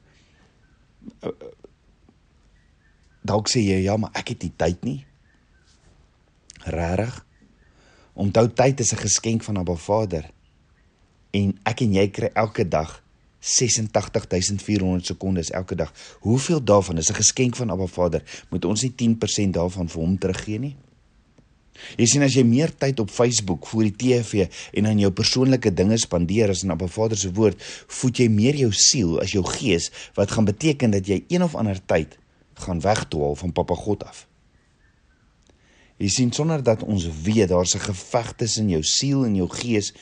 dalk 3.29 3.51
sê 3.53 3.61
jy 3.61 3.83
ja, 3.85 3.97
maar 3.97 4.15
ek 4.17 4.33
het 4.35 4.47
nie 4.47 4.55
tyd 4.57 4.85
nie. 4.87 4.99
Regtig? 6.65 7.25
Onthou 8.19 8.49
tyd 8.49 8.81
is 8.81 8.93
'n 8.93 9.05
geskenk 9.05 9.45
van 9.45 9.59
Abba 9.59 9.75
Vader. 9.75 10.31
En 11.31 11.59
ek 11.65 11.81
en 11.81 11.93
jy 11.93 12.09
kry 12.11 12.31
elke 12.35 12.69
dag 12.69 13.03
86400 13.41 15.07
sekondes 15.07 15.51
elke 15.51 15.75
dag. 15.75 15.93
Hoeveel 16.21 16.65
daarvan 16.65 16.99
is 16.99 17.11
'n 17.11 17.15
geskenk 17.15 17.57
van 17.57 17.71
Abba 17.71 17.87
Vader? 17.87 18.23
Moet 18.51 18.65
ons 18.65 18.83
nie 18.83 18.93
10% 18.95 19.55
daarvan 19.55 19.89
vir 19.89 20.01
hom 20.01 20.19
teruggee 20.19 20.59
nie? 20.59 20.77
Jy 21.99 22.07
sien 22.07 22.23
as 22.27 22.37
jy 22.37 22.45
meer 22.45 22.73
tyd 22.75 23.01
op 23.01 23.11
Facebook, 23.11 23.67
voor 23.67 23.89
die 23.89 23.97
TV 23.97 24.47
en 24.73 24.87
aan 24.87 24.99
jou 24.99 25.11
persoonlike 25.15 25.73
dinge 25.75 25.99
spandeer 25.99 26.51
as 26.51 26.65
in 26.67 26.75
Abba 26.75 26.87
Vader 26.87 27.19
se 27.19 27.33
woord, 27.35 27.61
voed 28.01 28.19
jy 28.19 28.29
meer 28.33 28.59
jou 28.59 28.73
siel 28.73 29.19
as 29.23 29.35
jou 29.37 29.45
gees 29.47 29.91
wat 30.19 30.31
gaan 30.35 30.49
beteken 30.49 30.91
dat 30.95 31.07
jy 31.09 31.25
een 31.29 31.43
of 31.43 31.55
ander 31.59 31.79
tyd 31.87 32.19
gaan 32.59 32.81
wegdwaal 32.81 33.37
van 33.39 33.53
Papa 33.53 33.75
God 33.79 34.05
af. 34.05 34.27
Jy 35.99 36.09
sien 36.15 36.33
sonder 36.35 36.63
dat 36.63 36.85
ons 36.87 37.09
weet 37.25 37.51
daar's 37.51 37.75
'n 37.75 37.87
geveg 37.91 38.33
tussen 38.37 38.69
jou 38.71 38.83
siel 38.83 39.25
en 39.25 39.35
jou 39.35 39.49
gees 39.49 39.93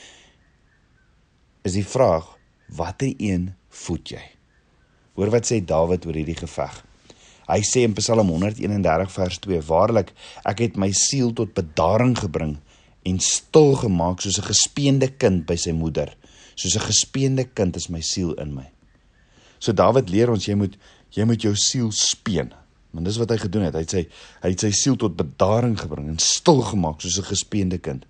is 1.63 1.73
die 1.73 1.85
vraag 1.85 2.37
watter 2.67 3.13
een 3.17 3.53
voed 3.69 4.09
jy? 4.09 4.21
Hoor 5.13 5.29
wat 5.29 5.49
sê 5.49 5.65
Dawid 5.65 6.05
oor 6.05 6.13
hierdie 6.13 6.37
geveg. 6.37 6.83
Hy 7.47 7.61
sê 7.63 7.85
in 7.87 7.93
Psalm 7.95 8.27
131 8.27 9.11
vers 9.13 9.37
2: 9.39 9.61
Waarlik, 9.69 10.11
ek 10.43 10.65
het 10.65 10.75
my 10.75 10.89
siel 10.91 11.31
tot 11.31 11.53
bedaring 11.55 12.11
gebring 12.19 12.57
en 13.07 13.19
stil 13.23 13.71
gemaak 13.79 14.19
soos 14.19 14.39
'n 14.39 14.51
gespeende 14.51 15.07
kind 15.07 15.45
by 15.47 15.55
sy 15.55 15.71
moeder. 15.71 16.11
Soos 16.55 16.75
'n 16.75 16.83
gespeende 16.91 17.45
kind 17.47 17.75
is 17.77 17.87
my 17.89 18.01
siel 18.01 18.33
in 18.33 18.53
my. 18.53 18.67
So 19.59 19.71
Dawid 19.71 20.09
leer 20.09 20.29
ons 20.29 20.45
jy 20.45 20.55
moet 20.55 20.75
jy 21.11 21.23
moet 21.23 21.41
jou 21.41 21.55
siel 21.55 21.91
speen. 21.91 22.51
Want 22.91 23.05
dis 23.05 23.17
wat 23.17 23.29
hy 23.29 23.37
gedoen 23.37 23.63
het. 23.63 23.73
Hy 23.73 23.79
het 23.79 23.89
sy 23.89 24.07
hy 24.41 24.49
het 24.49 24.59
sy 24.59 24.71
siel 24.71 24.95
tot 24.95 25.15
bedaring 25.15 25.79
gebring 25.79 26.09
en 26.09 26.19
stil 26.19 26.61
gemaak 26.61 27.01
soos 27.01 27.17
'n 27.17 27.31
gespeende 27.31 27.77
kind. 27.77 28.05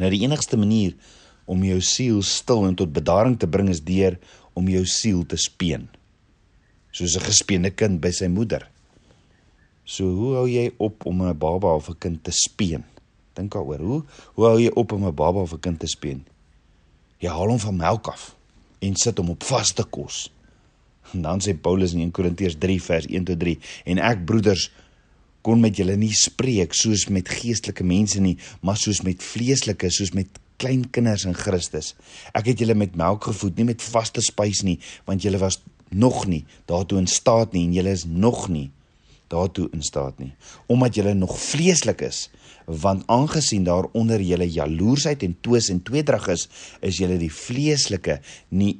Nou 0.00 0.10
die 0.10 0.24
enigste 0.26 0.56
manier 0.56 0.96
om 1.46 1.62
jou 1.62 1.80
siel 1.80 2.22
stil 2.22 2.66
en 2.66 2.74
tot 2.74 2.92
bedaring 2.92 3.38
te 3.38 3.46
bring 3.46 3.68
is 3.68 3.80
deur 3.80 4.18
om 4.54 4.68
jou 4.68 4.84
siel 4.84 5.26
te 5.26 5.36
speen 5.36 5.88
soos 6.90 7.16
'n 7.16 7.24
gespeende 7.24 7.70
kind 7.70 8.00
by 8.00 8.10
sy 8.10 8.26
moeder. 8.26 8.68
So 9.84 10.04
hoe 10.04 10.34
hou 10.34 10.48
jy 10.48 10.70
op 10.78 11.06
om 11.06 11.22
'n 11.22 11.38
baba 11.38 11.74
of 11.74 11.88
'n 11.88 11.98
kind 11.98 12.24
te 12.24 12.30
speen? 12.32 12.84
Dink 13.34 13.52
daaroor. 13.52 13.78
Hoe 13.78 14.04
hoe 14.34 14.46
hou 14.46 14.60
jy 14.60 14.70
op 14.74 14.92
om 14.92 15.06
'n 15.06 15.14
baba 15.14 15.40
of 15.40 15.52
'n 15.52 15.60
kind 15.60 15.78
te 15.78 15.86
speen? 15.86 16.24
Jy 17.18 17.28
haal 17.28 17.48
hom 17.48 17.58
van 17.58 17.76
melk 17.76 18.06
af 18.08 18.36
en 18.78 18.96
sit 18.96 19.18
hom 19.18 19.30
op 19.30 19.42
vaste 19.42 19.84
kos. 19.84 20.30
En 21.12 21.22
dan 21.22 21.40
sê 21.40 21.54
Paulus 21.60 21.92
in 21.92 22.00
1 22.00 22.10
Korintiërs 22.10 22.56
3 22.58 22.82
vers 22.82 23.06
1 23.06 23.24
tot 23.24 23.38
3 23.38 23.58
en 23.84 23.98
ek 23.98 24.24
broeders 24.24 24.70
kon 25.42 25.60
met 25.60 25.76
julle 25.76 25.96
nie 25.96 26.12
spreek 26.12 26.74
soos 26.76 27.08
met 27.08 27.28
geestelike 27.28 27.84
mense 27.84 28.20
nie, 28.20 28.36
maar 28.60 28.76
soos 28.76 29.00
met 29.02 29.22
vleeslike, 29.24 29.90
soos 29.90 30.12
met 30.12 30.28
klein 30.60 30.84
kinders 30.92 31.24
in 31.24 31.34
Christus. 31.34 31.94
Ek 32.36 32.50
het 32.52 32.60
julle 32.60 32.76
met 32.76 32.96
melk 32.96 33.24
gevoed, 33.30 33.56
nie 33.56 33.70
met 33.72 33.82
vaste 33.82 34.20
spys 34.20 34.60
nie, 34.66 34.76
want 35.08 35.24
julle 35.24 35.40
was 35.40 35.58
nog 35.90 36.26
nie 36.26 36.44
daartoe 36.70 36.98
in 36.98 37.06
staat 37.06 37.52
nie 37.52 37.66
en 37.66 37.72
julle 37.72 37.94
is 37.96 38.04
nog 38.04 38.48
nie 38.48 38.70
daartoe 39.30 39.68
in 39.72 39.82
staat 39.82 40.18
nie. 40.18 40.32
Omdat 40.66 40.94
julle 40.94 41.14
nog 41.14 41.38
vleeslik 41.38 42.00
is 42.00 42.28
want 42.70 43.02
aangesien 43.06 43.64
daar 43.64 43.86
onder 43.92 44.20
julle 44.22 44.50
jaloersheid 44.50 45.22
en 45.22 45.36
twis 45.40 45.68
en 45.68 45.82
tweedrag 45.82 46.28
is 46.28 46.48
is 46.80 46.98
julle 47.02 47.18
die 47.18 47.32
vleeslike 47.32 48.20
nie 48.48 48.76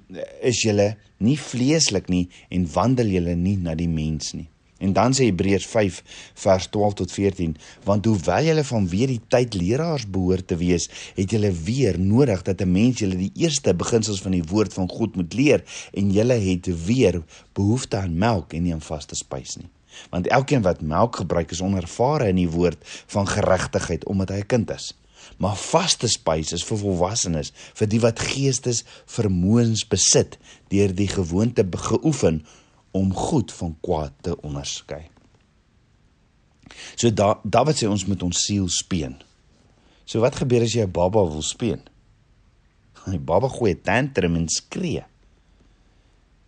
is 0.47 0.63
julle 0.63 0.95
nie 1.19 1.39
vleeslik 1.39 2.09
nie 2.09 2.29
en 2.49 2.69
wandel 2.73 3.11
julle 3.11 3.35
nie 3.35 3.57
na 3.59 3.75
die 3.75 3.91
mens 3.91 4.33
nie 4.37 4.47
En 4.81 4.95
dan 4.97 5.13
sê 5.13 5.27
Hebreërs 5.29 5.67
5 5.69 5.99
vers 6.43 6.67
12 6.73 6.95
tot 7.03 7.13
14, 7.13 7.57
want 7.85 8.07
hoewel 8.09 8.47
julle 8.49 8.65
vanweë 8.65 9.09
die 9.11 9.21
tyd 9.33 9.57
leraars 9.61 10.07
behoort 10.09 10.47
te 10.49 10.57
wees, 10.61 10.89
het 11.19 11.35
julle 11.37 11.51
weer 11.53 11.99
nodig 12.01 12.41
dat 12.47 12.63
'n 12.65 12.73
mens 12.73 13.03
julle 13.05 13.17
die 13.17 13.33
eerste 13.37 13.75
beginsels 13.75 14.23
van 14.25 14.33
die 14.33 14.47
woord 14.53 14.73
van 14.73 14.89
God 14.89 15.17
moet 15.17 15.35
leer 15.35 15.65
en 15.93 16.13
julle 16.13 16.39
het 16.49 16.67
weer 16.87 17.23
behoefte 17.53 17.97
aan 17.97 18.17
melk 18.19 18.53
en 18.53 18.63
nie 18.63 18.73
aan 18.73 18.81
vaste 18.81 19.15
spys 19.15 19.57
nie. 19.57 19.69
Want 20.11 20.27
elkeen 20.27 20.63
wat 20.63 20.81
melk 20.81 21.17
gebruik 21.17 21.51
is 21.51 21.61
onervare 21.61 22.29
in 22.29 22.37
die 22.37 22.51
woord 22.51 22.79
van 23.07 23.29
geregtigheid 23.29 24.05
omdat 24.05 24.29
hy 24.29 24.41
'n 24.41 24.47
kind 24.47 24.71
is. 24.71 24.95
Maar 25.37 25.57
vaste 25.57 26.09
spys 26.09 26.53
is 26.53 26.65
vir 26.65 26.79
volwassenes, 26.79 27.53
vir 27.75 27.89
die 27.89 28.01
wat 28.01 28.21
geestes 28.21 28.85
vermoëns 29.07 29.87
besit 29.89 30.39
deur 30.69 30.95
die 30.95 31.09
gewoonte 31.09 31.67
geoefen 31.71 32.45
om 32.91 33.15
goed 33.15 33.53
van 33.53 33.77
kwaad 33.81 34.13
te 34.21 34.35
onderskei. 34.41 35.09
So 36.97 37.11
da 37.11 37.35
Dawid 37.45 37.79
sê 37.79 37.89
ons 37.91 38.07
moet 38.07 38.23
ons 38.23 38.45
siel 38.47 38.69
speen. 38.73 39.17
So 40.07 40.23
wat 40.25 40.39
gebeur 40.41 40.63
as 40.67 40.75
jy 40.75 40.87
'n 40.87 40.93
baba 40.93 41.23
wil 41.23 41.43
speen? 41.43 41.83
Die 43.13 43.19
baba 43.19 43.49
gooi 43.49 43.75
'n 43.75 43.83
tantrum 43.83 44.37
en 44.37 44.49
skree. 44.49 45.05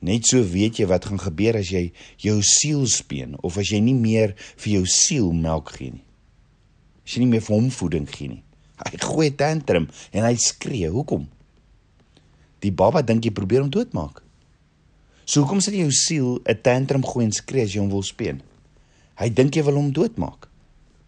Net 0.03 0.27
so 0.27 0.43
weet 0.43 0.79
jy 0.79 0.87
wat 0.87 1.05
gaan 1.07 1.21
gebeur 1.21 1.57
as 1.57 1.71
jy 1.71 1.93
jou 2.19 2.43
siel 2.43 2.87
speen 2.87 3.37
of 3.43 3.59
as 3.59 3.71
jy 3.71 3.79
nie 3.81 3.95
meer 3.95 4.35
vir 4.57 4.73
jou 4.73 4.87
siel 4.87 5.33
melk 5.33 5.77
gee 5.79 5.91
nie. 5.91 6.05
As 7.07 7.15
jy 7.15 7.23
nie 7.23 7.31
meer 7.31 7.43
vir 7.43 7.57
hom 7.57 7.71
voeding 7.71 8.09
gee 8.11 8.29
nie. 8.29 8.43
Hy 8.83 8.99
gooi 8.99 9.31
'n 9.31 9.37
tantrum 9.37 9.89
en 10.11 10.25
hy 10.25 10.35
skree. 10.35 10.89
Hoekom? 10.91 11.29
Die 12.61 12.73
baba 12.73 13.03
dink 13.03 13.25
jy 13.25 13.31
probeer 13.31 13.61
hom 13.61 13.71
doodmaak. 13.71 14.23
So 15.25 15.43
hoekom 15.43 15.61
sal 15.63 15.77
jou 15.79 15.91
siel 15.95 16.41
'n 16.45 16.61
tantrum 16.63 17.05
gooi 17.07 17.25
en 17.25 17.33
skree 17.33 17.63
as 17.63 17.75
jy 17.75 17.81
hom 17.81 17.91
wil 17.91 18.03
speen? 18.03 18.43
Hy 19.15 19.29
dink 19.31 19.55
jy 19.55 19.63
wil 19.63 19.79
hom 19.79 19.93
doodmaak. 19.93 20.49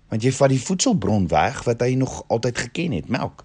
Want 0.08 0.22
jy 0.22 0.30
vat 0.30 0.50
die 0.50 0.60
voedselbron 0.60 1.26
weg 1.28 1.64
wat 1.64 1.80
hy 1.80 1.94
nog 1.94 2.22
altyd 2.28 2.58
geken 2.58 2.92
het, 2.92 3.08
melk. 3.08 3.44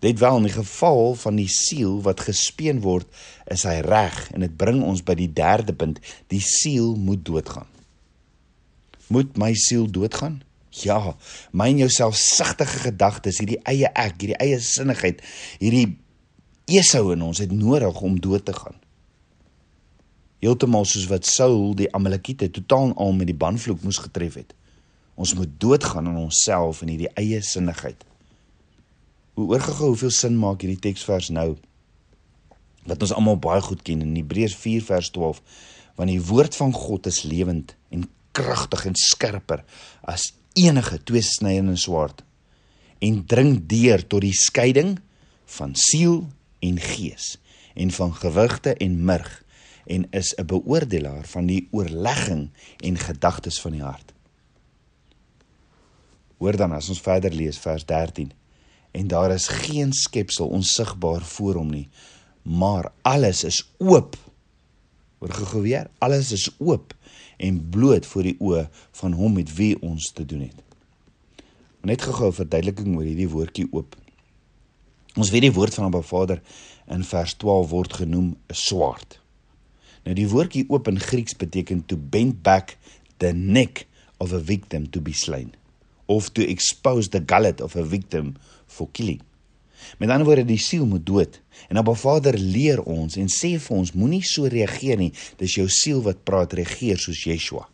Dit 0.00 0.18
wel 0.18 0.36
in 0.36 0.42
die 0.42 0.52
geval 0.52 1.14
van 1.14 1.36
die 1.36 1.48
siel 1.48 2.02
wat 2.02 2.20
gespeen 2.20 2.80
word, 2.80 3.06
is 3.46 3.62
hy 3.62 3.80
reg 3.80 4.30
en 4.32 4.40
dit 4.40 4.56
bring 4.56 4.82
ons 4.82 5.02
by 5.02 5.14
die 5.14 5.32
derde 5.32 5.72
punt, 5.72 6.00
die 6.28 6.40
siel 6.40 6.96
moet 6.96 7.24
doodgaan. 7.24 7.66
Moet 9.08 9.36
my 9.36 9.54
siel 9.54 9.90
doodgaan? 9.90 10.42
Ja, 10.70 11.16
my 11.50 11.68
en 11.68 11.78
jou 11.78 11.88
selfsugtige 11.88 12.78
gedagtes, 12.78 13.38
hierdie 13.38 13.62
eie 13.64 13.90
ek, 13.94 14.20
hierdie 14.20 14.38
eie 14.38 14.60
sinnigheid, 14.60 15.22
hierdie 15.58 15.98
Esau 16.68 17.12
in 17.12 17.22
ons 17.22 17.38
het 17.38 17.52
nodig 17.52 18.00
om 18.00 18.20
dood 18.20 18.44
te 18.44 18.52
gaan 18.52 18.76
heeltemal 20.42 20.86
soos 20.86 21.08
wat 21.10 21.26
Saul 21.26 21.74
die 21.78 21.88
Amalekiete 21.94 22.50
totaal 22.50 22.92
al 22.96 23.14
met 23.16 23.30
die 23.30 23.36
banvloek 23.38 23.82
moes 23.82 24.00
getref 24.02 24.38
het. 24.38 24.54
Ons 25.18 25.34
moet 25.34 25.50
doodgaan 25.58 26.06
aan 26.06 26.20
onsself 26.28 26.82
en 26.82 26.92
hierdie 26.92 27.10
eie 27.18 27.40
sinnigheid. 27.42 28.04
Hoe 29.38 29.48
oorgegou 29.54 29.92
hoeveel 29.92 30.14
sin 30.14 30.38
maak 30.38 30.62
hierdie 30.62 30.80
teksvers 30.82 31.32
nou? 31.34 31.56
Wat 32.86 33.02
ons 33.02 33.14
almal 33.14 33.38
baie 33.42 33.62
goed 33.62 33.82
ken 33.86 34.02
in 34.02 34.14
Hebreërs 34.16 34.54
4 34.58 34.86
vers 34.86 35.10
12, 35.14 35.42
want 35.98 36.10
die 36.10 36.22
woord 36.22 36.54
van 36.56 36.72
God 36.74 37.10
is 37.10 37.24
lewend 37.26 37.74
en 37.90 38.06
kragtig 38.38 38.86
en 38.86 38.96
skerper 38.98 39.64
as 40.06 40.30
enige 40.58 41.00
tweesnydende 41.02 41.76
swaard 41.78 42.22
en 43.02 43.24
dring 43.30 43.58
deur 43.70 44.02
tot 44.06 44.22
die 44.22 44.34
skeiding 44.34 44.96
van 45.58 45.74
siel 45.78 46.20
en 46.62 46.78
gees 46.82 47.36
en 47.78 47.90
van 47.94 48.14
gewigte 48.14 48.74
en 48.74 48.98
murg 49.10 49.30
en 49.88 50.06
is 50.10 50.34
'n 50.36 50.46
beoordelaar 50.46 51.24
van 51.26 51.46
die 51.46 51.68
oorlegging 51.70 52.50
en 52.76 52.98
gedagtes 52.98 53.60
van 53.60 53.72
die 53.72 53.82
hart. 53.82 54.12
Hoor 56.38 56.56
dan 56.56 56.72
as 56.72 56.88
ons 56.88 57.00
verder 57.00 57.32
lees 57.32 57.58
vers 57.58 57.84
13. 57.84 58.32
En 58.90 59.06
daar 59.06 59.30
is 59.30 59.48
geen 59.48 59.92
skepsel 59.92 60.48
onsigbaar 60.48 61.20
voor 61.20 61.54
hom 61.54 61.70
nie, 61.70 61.88
maar 62.42 62.92
alles 63.02 63.44
is 63.44 63.72
oop. 63.78 64.16
Hoor 65.18 65.32
gou 65.32 65.62
weer, 65.62 65.90
alles 65.98 66.32
is 66.32 66.50
oop 66.58 66.94
en 67.36 67.68
bloot 67.70 68.06
voor 68.06 68.22
die 68.22 68.36
oë 68.38 68.68
van 68.90 69.12
hom 69.12 69.32
met 69.32 69.54
wie 69.54 69.82
ons 69.82 70.12
te 70.12 70.24
doen 70.24 70.40
het. 70.40 70.62
Net 71.80 72.02
gou-gou 72.02 72.28
'n 72.28 72.40
verduideliking 72.40 72.96
oor 72.96 73.04
hierdie 73.04 73.28
woordjie 73.28 73.68
oop. 73.70 73.96
Ons 75.16 75.30
weet 75.30 75.42
die 75.42 75.52
woord 75.52 75.74
van 75.74 75.84
Abba 75.84 76.00
Vader 76.00 76.42
in 76.86 77.04
vers 77.04 77.34
12 77.34 77.70
word 77.70 77.92
genoem 77.92 78.36
'n 78.48 78.54
swaard. 78.54 79.20
Nou 80.08 80.16
die 80.16 80.28
woordjie 80.30 80.64
oop 80.72 80.88
in 80.88 80.96
Grieks 80.96 81.36
beteken 81.36 81.82
to 81.84 81.98
bend 82.00 82.38
back 82.40 82.78
the 83.20 83.34
neck 83.36 83.84
of 84.16 84.32
a 84.32 84.40
victim 84.40 84.86
to 84.88 85.02
be 85.04 85.12
slain 85.12 85.52
of 86.08 86.30
to 86.32 86.40
expose 86.48 87.10
the 87.12 87.20
gullet 87.20 87.60
of 87.60 87.76
a 87.76 87.84
victim 87.84 88.36
for 88.64 88.88
killing. 88.96 89.20
Met 90.00 90.08
ander 90.08 90.24
woorde 90.24 90.46
die 90.48 90.56
siel 90.56 90.86
moet 90.88 91.04
dood. 91.06 91.36
En 91.68 91.76
Abba 91.76 91.92
Vader 91.92 92.38
leer 92.40 92.80
ons 92.88 93.18
en 93.20 93.28
sê 93.28 93.50
vir 93.60 93.76
ons 93.76 93.92
moenie 93.92 94.24
so 94.24 94.48
reageer 94.48 94.96
nie. 94.96 95.10
Dis 95.36 95.58
jou 95.58 95.66
siel 95.68 96.00
wat 96.06 96.24
praat 96.24 96.56
reageer 96.56 96.96
soos 96.96 97.26
Yeshua. 97.28 97.66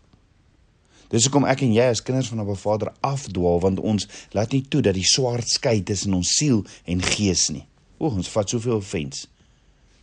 Dis 1.14 1.28
hoekom 1.28 1.46
ek 1.46 1.62
en 1.62 1.76
jy 1.76 1.86
as 1.92 2.02
kinders 2.02 2.32
van 2.34 2.42
Abba 2.42 2.58
Vader 2.58 2.90
afdwaal 3.06 3.62
want 3.62 3.78
ons 3.78 4.08
laat 4.34 4.56
nie 4.56 4.64
toe 4.66 4.82
dat 4.82 4.98
die 4.98 5.06
swaard 5.06 5.46
skei 5.46 5.78
tussen 5.86 6.18
ons 6.18 6.34
siel 6.34 6.64
en 6.90 7.06
gees 7.14 7.46
nie. 7.54 7.62
O, 8.02 8.10
ons 8.10 8.34
vat 8.34 8.50
soveel 8.50 8.80
offense. 8.82 9.28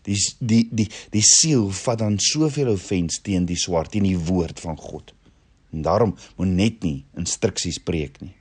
Die 0.07 0.17
die 0.39 0.65
die 0.71 0.87
die 1.13 1.25
siel 1.25 1.69
vat 1.83 2.01
dan 2.01 2.19
soveel 2.19 2.73
ofens 2.73 3.21
teen 3.21 3.45
die 3.49 3.59
swart 3.59 3.93
teen 3.93 4.07
die 4.07 4.17
woord 4.17 4.59
van 4.63 4.77
God. 4.77 5.13
En 5.71 5.81
daarom 5.85 6.15
moet 6.35 6.47
net 6.47 6.83
nie 6.83 7.03
instruksies 7.17 7.79
preek 7.79 8.19
nie. 8.21 8.33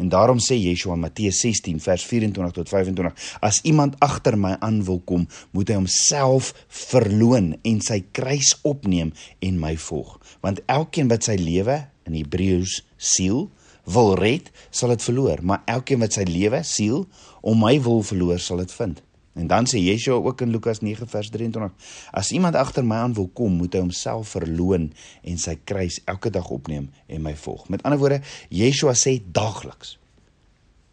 En 0.00 0.08
daarom 0.08 0.40
sê 0.42 0.56
Yeshua 0.56 0.96
in 0.96 1.04
Matteus 1.04 1.40
16 1.44 1.80
vers 1.80 2.04
24 2.08 2.54
tot 2.56 2.68
25: 2.68 3.12
As 3.40 3.60
iemand 3.62 3.94
agter 4.02 4.38
my 4.38 4.56
aan 4.60 4.80
wil 4.84 4.98
kom, 5.06 5.28
moet 5.52 5.70
hy 5.70 5.76
homself 5.78 6.52
verloon 6.68 7.52
en 7.62 7.80
sy 7.84 8.00
kruis 8.16 8.54
opneem 8.66 9.12
en 9.44 9.60
my 9.62 9.76
volg. 9.86 10.16
Want 10.42 10.64
elkeen 10.66 11.12
wat 11.12 11.28
sy 11.28 11.36
lewe 11.38 11.84
in 12.08 12.16
Hebreëus 12.18 12.80
siel 12.96 13.46
wil 13.84 14.14
red, 14.18 14.50
sal 14.70 14.94
dit 14.94 15.02
verloor, 15.02 15.42
maar 15.42 15.62
elkeen 15.70 16.02
wat 16.02 16.18
sy 16.18 16.26
lewe 16.26 16.62
siel 16.66 17.04
om 17.42 17.62
my 17.62 17.76
wil 17.82 18.02
verloor, 18.06 18.40
sal 18.42 18.62
dit 18.62 18.74
vind. 18.78 19.02
En 19.32 19.46
dan 19.48 19.64
sê 19.64 19.80
Yeshua 19.80 20.18
ook 20.20 20.40
in 20.44 20.50
Lukas 20.50 20.80
9 20.80 21.08
vers 21.08 21.30
23: 21.30 21.72
As 22.10 22.30
iemand 22.30 22.54
agter 22.54 22.84
my 22.84 22.96
aan 22.96 23.14
wil 23.16 23.30
kom, 23.32 23.52
moet 23.56 23.72
hy 23.72 23.80
homself 23.80 24.34
verloon 24.36 24.90
en 25.24 25.38
sy 25.40 25.56
kruis 25.64 26.00
elke 26.04 26.30
dag 26.30 26.50
opneem 26.52 26.90
en 27.06 27.22
my 27.24 27.32
volg. 27.36 27.68
Met 27.72 27.82
ander 27.82 28.00
woorde, 28.00 28.20
Yeshua 28.52 28.92
sê 28.98 29.16
daagliks. 29.24 29.96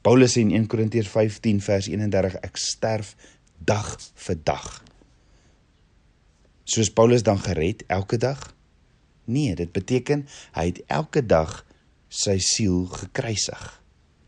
Paulus 0.01 0.37
sê 0.37 0.45
in 0.45 0.53
1 0.55 0.69
Korintiërs 0.71 1.11
15 1.11 1.59
vers 1.65 1.89
31: 1.91 2.39
Ek 2.47 2.61
sterf 2.63 3.15
dag 3.59 3.91
vir 4.27 4.39
dag. 4.47 4.69
Soos 6.63 6.91
Paulus 6.93 7.25
dan 7.25 7.41
gered 7.43 7.83
elke 7.87 8.17
dag? 8.17 8.39
Nee, 9.25 9.55
dit 9.55 9.71
beteken 9.71 10.27
hy 10.55 10.69
het 10.71 10.79
elke 10.87 11.25
dag 11.25 11.65
sy 12.09 12.37
siel 12.41 12.85
gekruisig. 12.87 13.78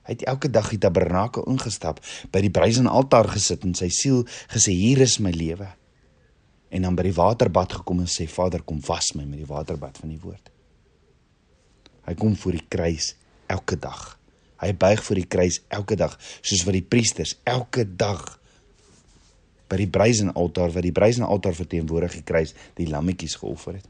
Hy 0.07 0.15
het 0.15 0.25
elke 0.29 0.49
dag 0.49 0.71
die 0.73 0.79
tabernakel 0.81 1.45
ingestap, 1.51 2.01
by 2.33 2.41
die 2.41 2.53
brazen 2.53 2.89
altaar 2.89 3.29
gesit 3.29 3.65
en 3.67 3.75
sy 3.77 3.91
siel 3.93 4.23
gesê 4.51 4.73
hier 4.73 5.03
is 5.05 5.19
my 5.21 5.33
lewe. 5.35 5.67
En 6.71 6.87
dan 6.87 6.97
by 6.97 7.05
die 7.09 7.17
waterbad 7.17 7.77
gekom 7.81 8.01
en 8.01 8.09
sê 8.09 8.25
Vader 8.31 8.63
kom 8.65 8.79
was 8.87 9.11
my 9.17 9.27
met 9.27 9.43
die 9.43 9.49
waterbad 9.49 9.99
van 10.01 10.13
die 10.13 10.21
woord. 10.21 10.49
Hy 12.07 12.15
kom 12.17 12.35
voor 12.39 12.57
die 12.57 12.65
kruis 12.71 13.13
elke 13.51 13.77
dag. 13.77 14.15
Hy 14.61 14.73
buig 14.77 15.01
voor 15.05 15.19
die 15.19 15.29
kruis 15.29 15.61
elke 15.73 15.97
dag 15.99 16.17
soos 16.41 16.63
wat 16.65 16.77
die 16.77 16.85
priesters 16.85 17.35
elke 17.49 17.85
dag 17.85 18.23
by 19.71 19.79
die 19.79 19.89
brazen 19.89 20.33
altaar 20.35 20.73
wat 20.75 20.85
die 20.85 20.95
brazen 20.95 21.25
altaar 21.27 21.55
verteenwoordig 21.55 22.19
die 22.19 22.27
kruis 22.27 22.55
die 22.79 22.89
lammetjies 22.89 23.37
geoffer 23.39 23.77
het. 23.79 23.87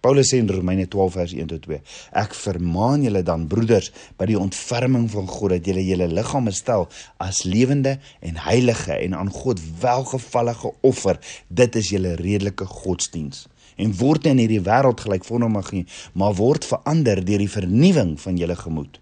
Paulus 0.00 0.28
sê 0.30 0.38
in 0.38 0.48
Romeine 0.48 0.86
12 0.86 1.12
vers 1.12 1.32
1 1.34 1.46
tot 1.50 1.64
2: 1.66 1.80
Ek 2.22 2.34
vermaan 2.38 3.02
julle 3.02 3.24
dan 3.26 3.48
broeders 3.50 3.90
by 4.18 4.28
die 4.30 4.38
ontferming 4.38 5.08
van 5.10 5.26
God 5.26 5.56
dat 5.56 5.66
julle 5.66 5.82
julle 5.82 6.06
liggame 6.12 6.52
stel 6.54 6.86
as 7.18 7.42
lewende 7.42 7.96
en 8.22 8.38
heilige 8.44 8.94
en 8.94 9.16
aan 9.18 9.32
God 9.34 9.58
welgevallige 9.82 10.70
offer. 10.86 11.18
Dit 11.48 11.74
is 11.80 11.90
julle 11.90 12.14
redelike 12.20 12.68
godsdiens. 12.70 13.48
En 13.78 13.90
word 13.98 14.26
in 14.30 14.38
hierdie 14.38 14.62
wêreld 14.62 15.02
gelykvormig 15.02 15.72
nie, 15.74 15.84
maar 16.14 16.38
word 16.38 16.66
verander 16.66 17.22
deur 17.24 17.42
die 17.42 17.50
vernuwing 17.50 18.14
van 18.22 18.38
julle 18.38 18.56
gemoed. 18.58 19.00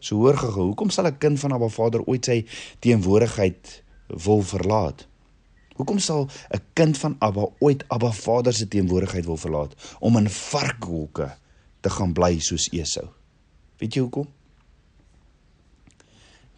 So 0.00 0.24
hoor 0.24 0.38
gou, 0.38 0.70
hoekom 0.72 0.90
sal 0.90 1.06
'n 1.06 1.18
kind 1.18 1.38
van 1.38 1.52
Abba 1.52 1.68
Vader 1.68 2.02
ooit 2.06 2.24
sy 2.24 2.46
teenwoordigheid 2.80 3.82
wil 4.08 4.42
verlaat? 4.42 5.09
Hoekom 5.80 5.98
sal 5.98 6.28
'n 6.52 6.60
kind 6.76 6.98
van 6.98 7.16
Abba 7.18 7.48
ooit 7.58 7.84
Abba 7.88 8.12
Vader 8.12 8.52
se 8.52 8.68
teenwoordigheid 8.68 9.24
wil 9.24 9.36
verlaat 9.36 9.74
om 10.00 10.16
in 10.16 10.28
varkholke 10.28 11.36
te 11.80 11.90
gaan 11.90 12.12
bly 12.12 12.38
soos 12.38 12.68
Esau? 12.72 13.08
Weet 13.78 13.94
jy 13.94 14.02
hoekom? 14.04 14.28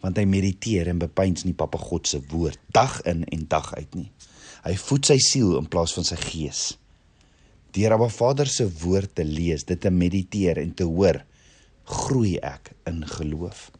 Want 0.03 0.17
hy 0.17 0.25
mediteer 0.27 0.87
en 0.91 0.99
bepeins 0.99 1.43
nie 1.43 1.55
Papa 1.55 1.77
God 1.77 2.07
se 2.07 2.19
woord 2.27 2.59
dag 2.75 3.01
in 3.07 3.23
en 3.23 3.45
dag 3.47 3.73
uit 3.75 3.95
nie. 3.95 4.11
Hy 4.63 4.75
voed 4.75 5.05
sy 5.05 5.17
siel 5.17 5.55
in 5.57 5.71
plaas 5.71 5.93
van 5.93 6.03
sy 6.03 6.19
gees. 6.19 6.77
Deur 7.71 7.95
Abba 7.95 8.09
Vader 8.09 8.47
se 8.47 8.67
woord 8.83 9.15
te 9.15 9.23
lees, 9.23 9.63
dit 9.63 9.79
te 9.79 9.89
mediteer 9.89 10.57
en 10.57 10.73
te 10.73 10.83
hoor, 10.83 11.23
groei 11.83 12.35
ek 12.43 12.73
in 12.85 13.07
geloof. 13.07 13.71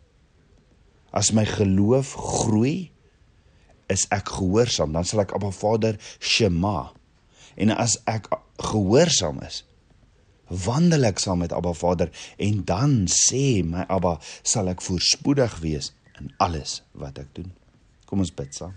As 1.11 1.33
my 1.35 1.43
geloof 1.45 2.15
groei, 2.15 2.92
is 3.93 4.07
ek 4.13 4.33
gehoorsaam, 4.37 4.93
dan 4.95 5.07
sal 5.07 5.23
ek 5.23 5.35
Abba 5.37 5.51
Vader 5.55 5.99
Shema. 6.19 6.91
En 7.59 7.73
as 7.75 7.99
ek 8.09 8.29
gehoorsaam 8.61 9.41
is, 9.45 9.61
wandel 10.65 11.07
ek 11.09 11.21
saam 11.21 11.41
met 11.43 11.53
Abba 11.55 11.73
Vader 11.77 12.11
en 12.41 12.63
dan 12.67 13.03
sê 13.11 13.63
my 13.65 13.85
Abba, 13.91 14.17
sal 14.45 14.71
ek 14.73 14.83
voorspoedig 14.85 15.59
wees 15.63 15.91
in 16.19 16.33
alles 16.43 16.81
wat 16.97 17.21
ek 17.21 17.31
doen. 17.37 17.51
Kom 18.09 18.21
ons 18.23 18.33
bid 18.33 18.53
saam. 18.55 18.75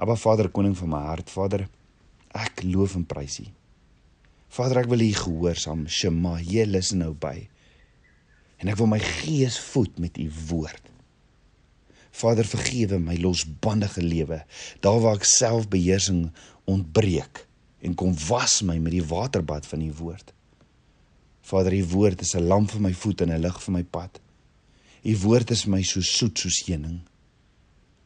Abba 0.00 0.16
Vader, 0.18 0.50
koning 0.50 0.74
van 0.78 0.90
my 0.90 1.02
hart, 1.06 1.30
Vader, 1.30 1.66
ek 2.34 2.64
loof 2.66 2.96
en 2.98 3.04
prys 3.06 3.38
U. 3.44 3.46
Vader, 4.54 4.82
ek 4.82 4.90
wil 4.90 5.04
U 5.04 5.10
gehoorsaam, 5.18 5.84
Shema, 5.90 6.38
jy 6.42 6.66
luister 6.66 6.98
nou 6.98 7.12
by. 7.18 7.36
En 8.62 8.70
ek 8.70 8.78
wil 8.80 8.90
my 8.90 9.00
gees 9.02 9.58
voed 9.72 10.00
met 10.02 10.18
U 10.22 10.26
woord. 10.48 10.93
Vader, 12.14 12.46
vergewe 12.46 13.00
my 13.02 13.16
losbandige 13.18 14.02
lewe, 14.02 14.44
daar 14.84 15.00
waar 15.02 15.18
ek 15.18 15.26
selfbeheersing 15.26 16.28
ontbreek 16.70 17.42
en 17.84 17.96
kom 17.98 18.14
was 18.28 18.60
my 18.64 18.78
met 18.80 18.94
die 18.94 19.04
waterbad 19.04 19.66
van 19.66 19.82
U 19.84 19.90
woord. 19.98 20.30
Vader, 21.44 21.74
U 21.74 21.84
woord 21.92 22.22
is 22.24 22.34
'n 22.34 22.46
lamp 22.46 22.70
vir 22.70 22.80
my 22.80 22.94
voet 22.94 23.20
en 23.20 23.32
'n 23.32 23.40
lig 23.40 23.58
vir 23.62 23.72
my 23.72 23.82
pad. 23.82 24.20
U 25.04 25.16
woord 25.16 25.50
is 25.50 25.66
my 25.66 25.82
so 25.82 26.00
soet 26.00 26.38
soos 26.38 26.62
heuning. 26.66 27.00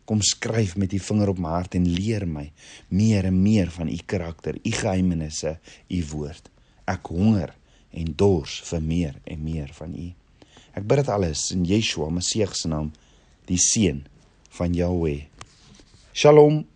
Kom 0.05 0.23
skryf 0.23 0.77
met 0.77 0.93
U 0.93 0.99
vinger 0.99 1.29
op 1.29 1.39
my 1.39 1.49
hart 1.49 1.75
en 1.75 1.87
leer 1.87 2.27
my 2.27 2.51
meer 2.89 3.25
en 3.25 3.43
meer 3.43 3.71
van 3.71 3.89
U 3.89 3.99
karakter, 4.07 4.59
U 4.65 4.71
geheimenisse, 4.71 5.59
U 5.89 6.05
woord. 6.11 6.51
Ek 6.87 7.07
honger 7.07 7.55
en 7.91 8.15
dors 8.17 8.61
vir 8.61 8.83
meer 8.83 9.21
en 9.25 9.43
meer 9.45 9.71
van 9.73 9.95
U. 9.95 10.15
Ek 10.75 10.87
bid 10.87 10.97
dit 10.97 11.09
alles 11.09 11.51
in 11.51 11.65
Yeshua 11.65 12.11
Messie 12.11 12.47
se 12.53 12.69
naam 12.69 12.93
die 13.49 13.59
seun 13.59 14.05
van 14.51 14.75
Jahweh. 14.75 15.23
Shalom. 16.13 16.67